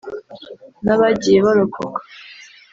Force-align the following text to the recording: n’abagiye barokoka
n’abagiye 0.83 1.39
barokoka 1.45 1.99